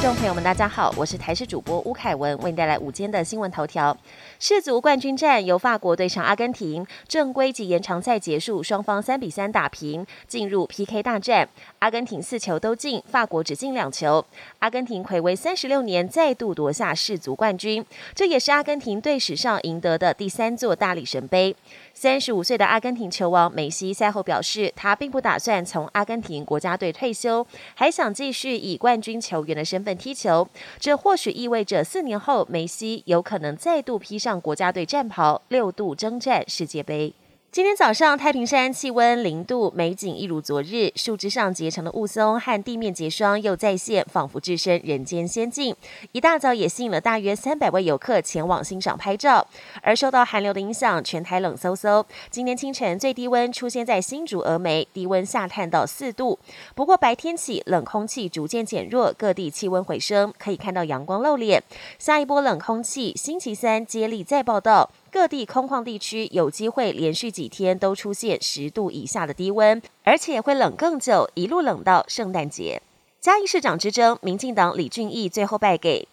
[0.00, 3.96] 众朋友们，大家好，我是台视主播吴凯文，为您带来午间的新闻头条。
[4.38, 11.48] 世足冠军战由法国对上阿根廷，正规及延长赛结束，双方三比三打平，进入 PK 大战。
[11.80, 14.24] 阿根廷四球都进，法国只进两球。
[14.60, 21.56] 阿根廷暌违三十六年再度夺下世足冠军，这也是阿根廷队史上赢得的第三座大力神杯。
[21.92, 27.44] 三十五岁的阿根廷球王梅西赛后表示，他并不打算从阿根廷国家队退休，
[27.74, 30.48] 还想继续以冠军球员的身份踢球。
[30.78, 37.14] 这或许意味着四年后，梅西有可能再度披上国家队战袍，六度征战世界杯。
[37.58, 40.92] 今天早上，太平山气温零度，美景一如昨日。
[40.94, 45.74] 树枝上结成的雾凇和地面结霜又再现，仿佛置身人间仙境。
[46.12, 49.44] 一大早也吸引了大约三百位游客前往欣赏拍照。
[49.82, 52.04] 而受到寒流的影响，全台冷飕飕。
[52.30, 56.38] 今天清晨最低温出现在新竹峨眉，低温下探到四度。
[56.76, 61.60] 不过白天起冷空气逐渐减弱，各地气温回升，可以看到阳光露脸。
[61.98, 64.88] 下一波冷空气星期三接力再报道。
[65.18, 72.80] 各地空旷地区有机会连续几天都出现十度以下的低温，而且会冷更久，一路冷到圣诞节。
[73.20, 76.06] 嘉义市长之争，民进党李俊毅最后败给。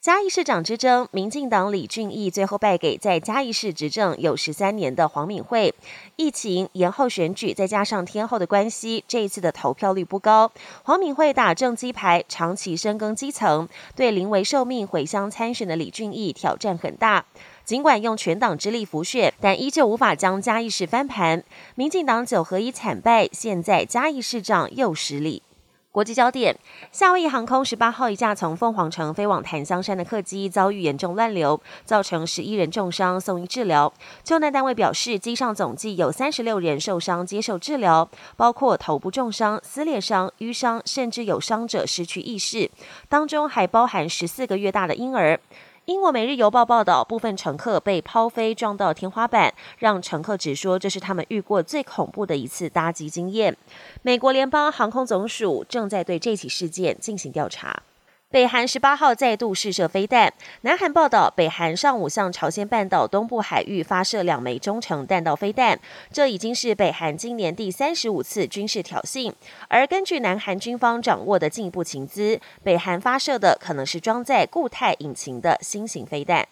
[0.00, 5.74] 嘉义市长之争，民进党李俊毅最后败给在嘉义市执政有十三年的黄敏惠。
[6.14, 10.52] 疫情延后选举，再加上天后的关系，这一次的投票率不高。
[10.84, 17.24] 黄敏惠打正鸡排，长期深耕基层，对临危受命回乡参选的李俊毅挑战很大。
[17.64, 21.42] 尽管用全党之力浮选，但依旧无法将嘉义市翻盘。
[21.74, 25.42] 民进党九合一惨败，现在嘉义市长又失利。
[25.98, 26.56] 国际焦点：
[26.92, 33.92] 夏威夷航空十八号一架从凤凰城飞往檀香山的客机遭遇严重乱流，造成十一人重伤，送医治疗。
[34.22, 42.70] 救难单位表示，机上总计有三十六人受伤接受治疗，包括头部重伤、撕裂伤、淤伤，甚至有伤者失去意识，
[43.08, 45.40] 当中还包含十四个月大的婴儿。
[45.88, 53.56] 英国《每日邮报》报道，部分乘客被抛飞撞到天花板，让乘客只说这是他们遇过最恐怖的一次搭机经验。
[54.02, 57.82] 美国联邦航空总署正在对这起事件进行调查。
[58.30, 60.34] 北韩十八号再度试射飞弹。
[60.60, 65.80] 南韩报道，北韩上午向朝鲜半岛东部海域发射两枚中程弹道飞弹，
[66.12, 69.32] 这已经是北韩今年第三十五次军事挑衅。
[69.68, 76.46] 而根据南韩军方掌握的进一步情资，北韩发射的可能是装载固态引擎的新型飞弹。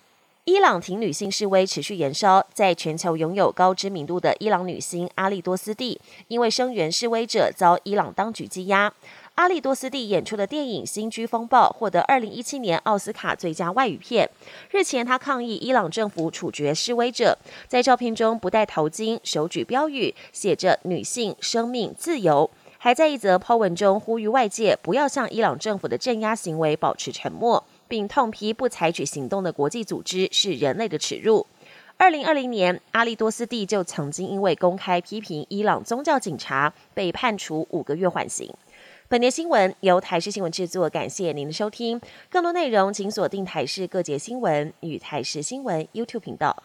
[0.48, 8.94] 伊朗挺女性示威持续延烧，在全球拥有高知名度的伊朗女星阿利多斯蒂，因为声援示威者遭伊朗当局羁押。
[9.34, 14.30] 阿利多斯蒂演出的电影《新居风暴》获得二零一七年奥斯卡最佳外语片。
[14.70, 17.36] 日前，他抗议伊朗政府处决示威者，
[17.66, 22.48] 在照片中不戴头巾，手举标语，写着“女性、生命、自由”，
[22.78, 31.47] 还在一则 po 文中呼吁外界不要向伊朗政府的镇压行为保持沉默，并痛批不采取行动的国际组织是人类的耻辱。
[31.97, 38.52] 二零二零年，阿利多斯蒂就曾经因为公开批评伊朗宗教警察，被判处五个月缓刑。
[39.08, 42.00] 本节新闻由台视新闻制作，感谢您的收听。
[42.28, 46.64] 更多内容请锁定台视各节新闻与台视新闻 YouTube 频道。